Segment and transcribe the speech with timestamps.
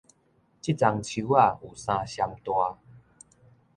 [0.03, 0.09] 這欉樹仔
[1.61, 2.79] 有三尋大